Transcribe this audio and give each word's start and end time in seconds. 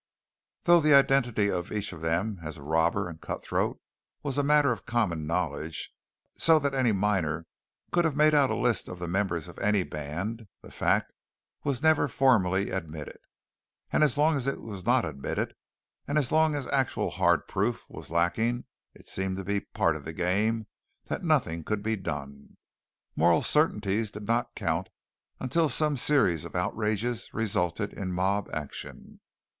Though 0.63 0.79
the 0.81 0.95
identity 0.95 1.51
of 1.51 1.71
each 1.71 1.93
of 1.93 2.01
them 2.01 2.39
as 2.41 2.57
a 2.57 2.63
robber 2.63 3.07
and 3.07 3.21
cut 3.21 3.43
throat 3.43 3.79
was 4.23 4.39
a 4.39 4.43
matter 4.43 4.71
of 4.71 4.87
common 4.87 5.27
knowledge, 5.27 5.93
so 6.35 6.57
that 6.57 6.73
any 6.73 6.91
miner 6.91 7.45
could 7.91 8.03
have 8.03 8.15
made 8.15 8.33
out 8.33 8.49
a 8.49 8.55
list 8.55 8.89
of 8.89 8.97
the 8.97 9.07
members 9.07 9.47
of 9.47 9.59
any 9.59 9.83
band, 9.83 10.47
the 10.63 10.71
fact 10.71 11.13
was 11.63 11.83
never 11.83 12.07
formally 12.07 12.71
admitted. 12.71 13.19
And 13.93 14.03
as 14.03 14.17
long 14.17 14.35
as 14.35 14.47
it 14.47 14.59
was 14.59 14.87
not 14.87 15.05
admitted, 15.05 15.53
and 16.07 16.17
as 16.17 16.31
long 16.31 16.55
as 16.55 16.65
actual 16.69 17.11
hard 17.11 17.47
proof 17.47 17.85
was 17.87 18.09
lacking, 18.09 18.63
it 18.95 19.07
seemed 19.07 19.37
to 19.37 19.43
be 19.45 19.59
part 19.59 19.95
of 19.95 20.03
the 20.03 20.13
game 20.13 20.65
that 21.09 21.23
nothing 21.23 21.63
could 21.63 21.83
be 21.83 21.95
done. 21.95 22.57
Moral 23.15 23.43
certainties 23.43 24.09
did 24.09 24.25
not 24.27 24.55
count 24.55 24.89
until 25.39 25.69
some 25.69 25.95
series 25.95 26.43
of 26.43 26.55
outrages 26.55 27.31
resulted 27.35 27.93
in 27.93 28.11
mob 28.11 28.49
action. 28.51 29.19